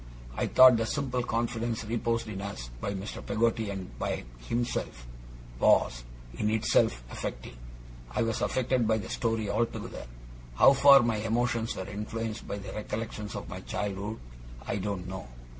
[0.35, 3.23] I thought the simple confidence reposed in us by Mr.
[3.23, 5.05] Peggotty and by himself,
[5.59, 7.55] was, in itself, affecting.
[8.09, 10.07] I was affected by the story altogether.
[10.55, 14.17] How far my emotions were influenced by the recollections of my childhood,
[14.65, 15.27] I don't know.